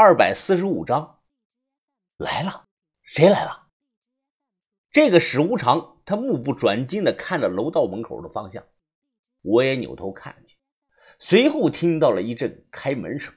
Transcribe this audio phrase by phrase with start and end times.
[0.00, 1.18] 二百四十五章，
[2.18, 2.68] 来了，
[3.02, 3.66] 谁来了？
[4.92, 8.64] 这个史无常，他目不转睛的看着楼道门口的方向，
[9.42, 10.56] 我也扭头看去，
[11.18, 13.34] 随后听到了一阵开门声，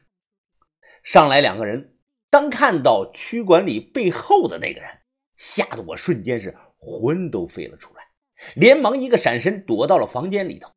[1.02, 1.98] 上来两个人。
[2.30, 5.00] 当看到区管理背后的那个人，
[5.38, 8.04] 吓得我瞬间是魂都飞了出来，
[8.54, 10.72] 连忙一个闪身躲到了房间里头，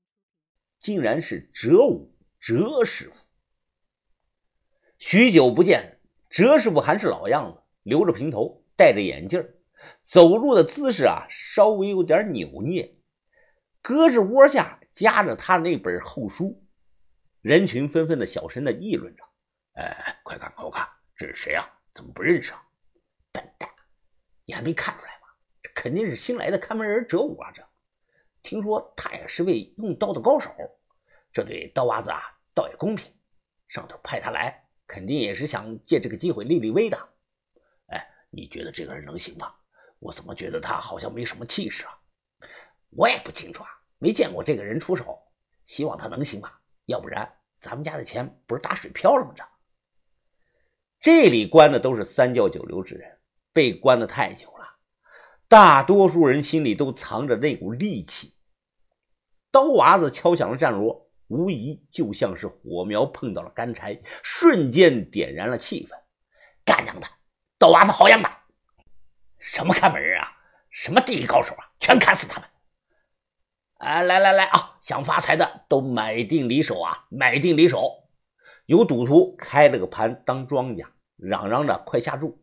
[0.81, 2.11] 竟然是哲武
[2.41, 3.27] 哲师傅。
[5.07, 6.01] 许久不见，
[6.31, 9.47] 哲师傅还是老样子，留着平头，戴着眼镜
[10.03, 12.97] 走路的姿势啊，稍微有点扭捏，
[13.83, 16.65] 胳肢窝下夹着他那本厚书。
[17.43, 19.23] 人群纷纷的小声的议论着
[19.77, 21.69] ：“哎，快看，快看！”这是谁啊？
[21.93, 22.63] 怎么不认识啊？
[23.31, 23.69] 笨蛋，
[24.47, 25.29] 你还没看出来吗？
[25.63, 27.53] 这肯定是新来的看门人哲武啊！
[27.53, 27.63] 这
[28.43, 30.51] 听说他也是位用刀的高手，
[31.31, 32.23] 这对刀娃子啊
[32.55, 33.13] 倒也公平。
[33.69, 34.64] 上头派他来，
[34.95, 36.97] 肯定也是想借这个机会立立威的。
[37.87, 39.53] 哎，你觉得这个人能行吗？
[39.99, 41.99] 我怎么觉得他好像没什么气势啊？
[42.91, 45.19] 我也不清楚啊，没见过这个人出手。
[45.65, 47.29] 希望他能行吧，要不然
[47.59, 49.33] 咱们家的钱不是打水漂了吗？
[49.35, 49.45] 这。
[51.01, 53.19] 这里关的都是三教九流之人，
[53.53, 54.77] 被关的太久了，
[55.49, 58.37] 大多数人心里都藏着那股戾气。
[59.51, 65.97] 刀娃子敲响了战锣，无疑就像是火苗碰到了干柴，瞬间点燃了气氛。
[66.65, 67.07] 干娘的，
[67.59, 68.31] 刀娃子好样的！
[69.39, 70.29] 什么看门人啊，
[70.71, 72.49] 什么第一高手啊，全砍死他们！
[73.79, 78.09] 哎，来来来啊，想发财的都买定离手啊，买定离手！
[78.67, 80.91] 有赌徒开了个盘当庄家。
[81.17, 82.43] 嚷嚷着快下注！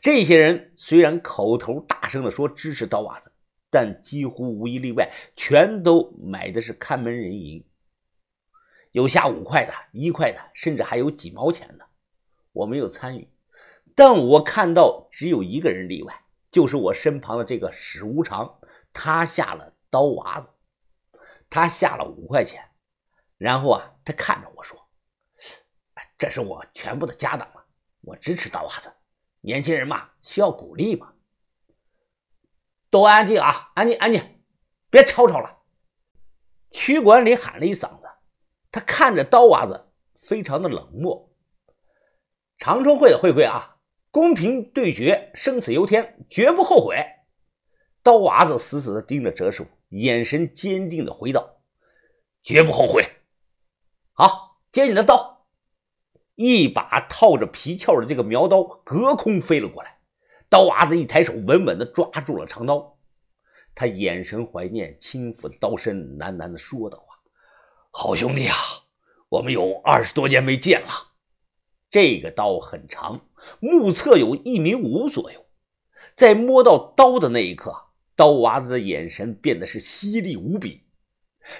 [0.00, 3.32] 这些人虽然口头大声的说支持刀娃子，
[3.70, 7.64] 但几乎无一例外，全都买的是看门人赢。
[8.92, 11.86] 有下五块的、一块的，甚至还有几毛钱的。
[12.52, 13.28] 我没有参与，
[13.94, 18.60] 但我看到只有一个人例外，就是我身旁的这个史无常，
[18.92, 20.48] 他下了刀娃子，
[21.48, 22.62] 他下了五块钱，
[23.38, 24.78] 然后啊，他看着我说
[26.18, 27.64] ：“这是我全部的家当了。”
[28.02, 28.92] 我支持刀娃子，
[29.40, 31.14] 年轻人嘛，需要鼓励嘛。
[32.90, 34.42] 都安静啊，安静安静，
[34.90, 35.62] 别吵吵了。
[36.70, 38.08] 区管理喊了一嗓子，
[38.72, 39.84] 他看着刀娃子，
[40.16, 41.30] 非常的冷漠。
[42.58, 43.76] 长春会的会规啊，
[44.10, 46.96] 公平对决，生死由天，绝不后悔。
[48.02, 51.60] 刀娃子死死的盯着哲师傅，眼神坚定的回道
[52.42, 53.04] ：“绝不后悔。”
[54.14, 55.46] 好，接你的刀。
[56.34, 59.98] 一把套着皮鞘的这个苗刀隔空飞了过来，
[60.48, 62.98] 刀娃子一抬手，稳稳的抓住了长刀。
[63.74, 67.04] 他眼神怀念，轻抚着刀身，喃喃的说道：“，
[67.94, 68.56] 好兄弟啊，
[69.28, 70.88] 我们有二十多年没见了。
[71.90, 73.20] 这个刀很长，
[73.60, 75.44] 目测有一米五左右。
[76.16, 77.76] 在摸到刀的那一刻，
[78.16, 80.84] 刀娃子的眼神变得是犀利无比。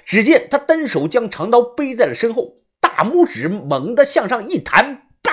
[0.04, 5.32] 只见他单手将长刀背在了身后。”大拇指猛地向上一弹，当！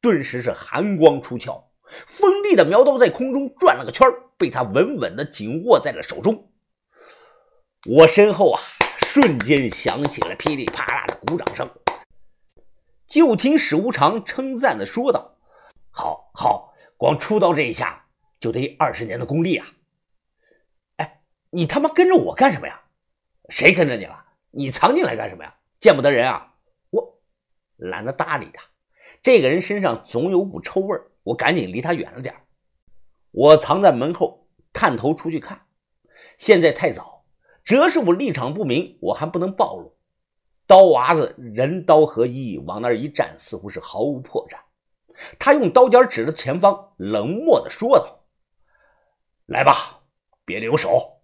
[0.00, 1.70] 顿时是寒光出鞘，
[2.06, 4.06] 锋利的苗刀在空中转了个圈，
[4.36, 6.50] 被他稳稳的紧握在了手中。
[7.86, 8.60] 我身后啊，
[9.18, 11.66] 瞬间响起了噼里啪啦的鼓掌声。
[13.06, 15.38] 就听史无常称赞的说道
[15.90, 18.04] ：“好好，光出刀这一下
[18.38, 19.68] 就得二十年的功力啊！”
[21.00, 22.78] 哎，你他妈跟着我干什么呀？
[23.48, 24.22] 谁跟着你了？
[24.50, 25.54] 你藏进来干什么呀？
[25.80, 26.52] 见不得人啊！
[26.90, 27.18] 我
[27.76, 28.62] 懒得搭理他。
[29.22, 32.34] 这个人身上总有股臭味我赶紧离他远了点
[33.30, 35.66] 我藏在门后，探头出去看。
[36.36, 37.15] 现在太早，
[37.66, 39.98] 哲师傅立场不明，我还不能暴露。
[40.68, 44.56] 刀娃子人刀合一，往那儿一站，似乎是毫无破绽。
[45.36, 48.24] 他用刀尖指着前方，冷漠地说道
[49.46, 50.02] ：“来吧，
[50.44, 51.22] 别留手。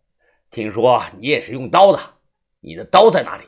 [0.50, 2.00] 听说你也是用刀的，
[2.58, 3.44] 你的刀在哪里？”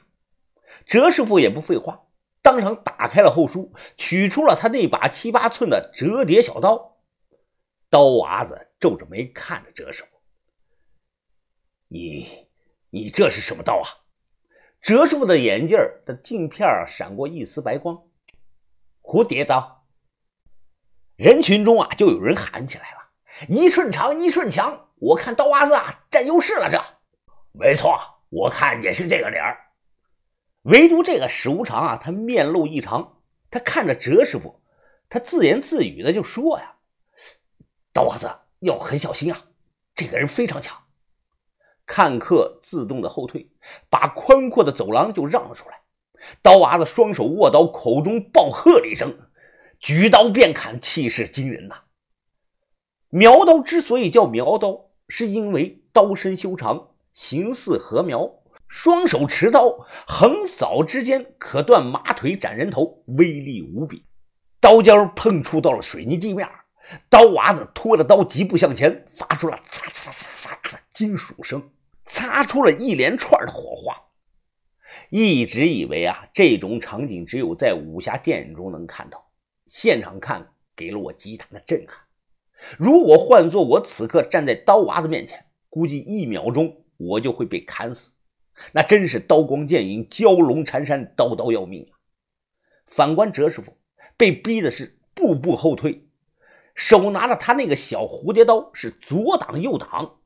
[0.87, 2.07] 哲师傅也不废话，
[2.43, 7.01] 当场打开了后书，取出了他那把七八寸的折叠小刀。
[7.91, 10.09] 刀娃子皱着眉看着哲师傅
[11.89, 12.44] ：“你，
[12.95, 14.07] 你这是什么刀啊？”
[14.81, 15.77] 哲师傅的眼镜
[16.07, 18.05] 的镜片闪过一丝白光，
[19.03, 19.85] 蝴蝶刀。
[21.17, 23.11] 人群中啊，就有人喊起来了
[23.51, 24.91] ：“一寸长，一寸强！
[24.97, 26.81] 我看刀娃子啊，占优势了。”这，
[27.51, 27.99] 没错，
[28.29, 29.59] 我看也是这个理儿。
[30.63, 33.21] 唯独这个史无常啊，他面露异常，
[33.51, 34.63] 他看着哲师傅，
[35.09, 36.77] 他自言自语的就说呀
[37.93, 38.31] ：“刀娃子
[38.61, 39.47] 要很小心啊，
[39.97, 40.81] 这个人非常强。”
[41.87, 43.51] 看客自动的后退，
[43.91, 45.81] 把宽阔的走廊就让了出来。
[46.41, 49.15] 刀娃子双手握刀，口中暴喝了一声
[49.79, 51.83] ：“举刀便砍，气势惊人呐。
[53.11, 58.31] 苗刀之所以叫苗刀，是因为刀身修长，形似禾苗，
[58.67, 64.07] 双手持刀，横扫之间可断马腿、斩人头，威力无比。
[64.61, 66.49] 刀尖碰触到了水泥地面，
[67.11, 70.34] 刀娃子拖着刀疾步向前，发出了擦擦擦擦
[70.75, 71.71] 的金属声，
[72.05, 74.03] 擦出了一连串的火花。
[75.11, 79.31] 一直以为啊，这种场景只有在武侠电影中能看到，
[79.67, 81.99] 现场看给了我极大的震撼。
[82.79, 88.11] 如果换做我此刻站在刀娃子面前，估计一秒钟我就会被砍死。
[88.73, 91.99] 那真是刀光剑影、蛟龙缠山，刀刀要命啊！
[92.87, 93.77] 反观哲师傅，
[94.17, 96.09] 被逼的是步步后退，
[96.77, 100.21] 手拿着他那个小蝴蝶刀，是左挡右挡，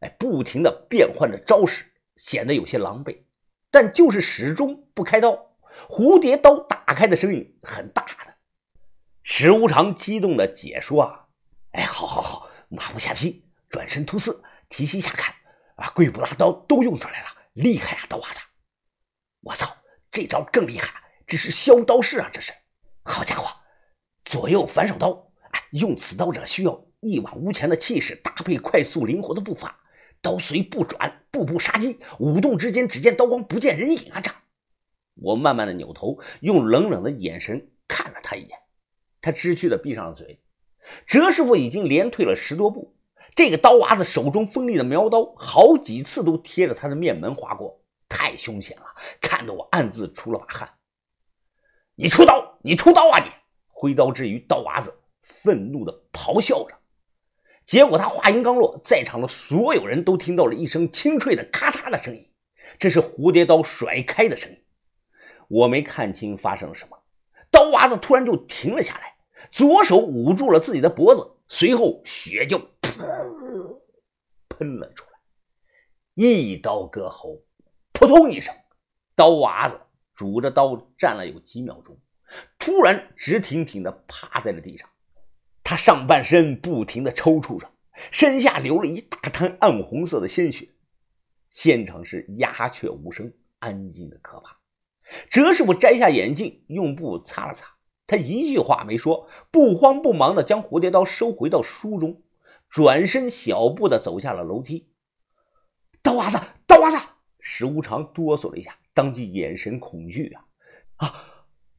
[0.00, 1.84] 哎，不停的变换着招式，
[2.16, 3.24] 显得有些狼狈。
[3.70, 5.56] 但就是始终不开刀，
[5.88, 8.34] 蝴蝶刀打开的声音很大的。
[9.22, 11.26] 石无常激动的解说啊，
[11.72, 15.34] 哎，好好好，马不下劈，转身突刺，提膝下砍，
[15.76, 18.40] 啊，贵不拉刀都用出来了，厉害啊，刀娃子！
[19.40, 19.76] 我操，
[20.10, 22.52] 这招更厉害，这是削刀式啊，这是！
[23.02, 23.50] 好家伙，
[24.22, 29.78] 左右反手刀，哎，用此刀者需要一往无前的气势，搭配快速灵活的步伐。
[30.26, 34.20] 刀随步转，步步杀机，舞动之间，只见刀光，不见人影啊！
[34.20, 34.28] 这，
[35.14, 38.58] 我慢慢的扭头，用冷冷的眼神看了他一眼，
[39.20, 40.42] 他知趣的闭上了嘴。
[41.06, 42.96] 哲师傅已经连退了十多步，
[43.36, 48.86] 这个刀娃子手中锋利的苗刀，好几次都贴着他的面门划过，太凶险了，
[49.20, 50.68] 看得我暗自出了把汗。
[51.94, 53.22] 你出刀，你出刀啊！
[53.24, 53.30] 你
[53.68, 54.92] 挥刀之余，刀娃子
[55.22, 56.74] 愤怒的咆哮着。
[57.66, 62.30] 结果他话音刚落，在场的所有人都听到了一声清脆的咔嗒的声音，
[62.78, 64.64] 这是蝴蝶刀甩开的声音。
[65.48, 66.96] 我没看清发生了什么，
[67.50, 69.16] 刀娃子突然就停了下来，
[69.50, 73.80] 左手捂住了自己的脖子，随后血就噗
[74.48, 75.18] 喷了出来，
[76.14, 77.42] 一刀割喉，
[77.92, 78.54] 扑通一声，
[79.16, 79.80] 刀娃子
[80.14, 81.98] 拄着刀站了有几秒钟，
[82.60, 84.88] 突然直挺挺的趴在了地上。
[85.68, 87.68] 他上半身不停的抽搐着，
[88.12, 90.68] 身下流了一大滩暗红色的鲜血，
[91.50, 94.60] 现场是鸦雀无声，安静的可怕。
[95.28, 97.68] 哲师傅摘下眼镜，用布擦了擦，
[98.06, 102.22] 他一句话没说，不慌不忙的将蝴蝶刀收回到书中，
[102.68, 104.92] 转身小步的走下了楼梯。
[106.00, 106.96] 刀娃子，刀娃子！
[107.40, 110.44] 石无常哆嗦了一下，当即眼神恐惧啊！
[111.08, 111.24] 啊，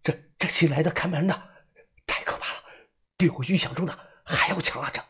[0.04, 1.42] 这这新来的看门的。
[3.18, 4.90] 比我预想中的还要强啊！
[4.94, 5.02] 这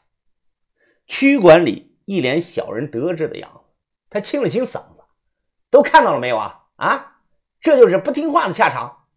[1.06, 3.60] 区管里一脸小人得志的样子，
[4.10, 5.04] 他清了清嗓子
[5.70, 6.66] ：“都看到了没有啊？
[6.78, 7.18] 啊，
[7.60, 9.08] 这就是不听话的下场。”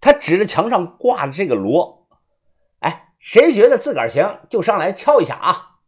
[0.00, 2.08] 他指着墙上挂的这个锣
[2.80, 5.78] ：“哎，谁觉得自个儿行，就上来敲一下啊！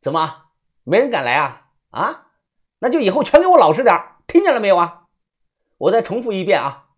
[0.00, 0.50] 怎么，
[0.82, 1.68] 没人敢来啊？
[1.90, 2.26] 啊，
[2.80, 5.06] 那就以后全给我老实点听见了没有啊？
[5.78, 6.88] 我再重复一遍啊！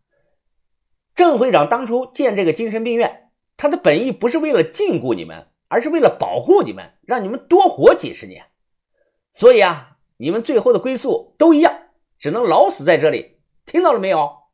[1.15, 3.23] 郑会长当初建这个精神病院。”
[3.57, 8.45] 他的本意不是为了禁锢你们，而是为了保护你们，让你们多活几十年。
[9.33, 11.75] 所以啊，你们最后的归宿都一样，
[12.19, 13.39] 只能老死在这里。
[13.65, 14.46] 听到了没有？